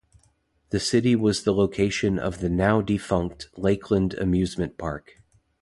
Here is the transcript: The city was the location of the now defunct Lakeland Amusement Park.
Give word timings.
The 0.71 0.79
city 0.79 1.15
was 1.15 1.43
the 1.43 1.53
location 1.53 2.17
of 2.17 2.39
the 2.39 2.49
now 2.49 2.81
defunct 2.81 3.49
Lakeland 3.55 4.15
Amusement 4.15 4.75
Park. 4.79 5.21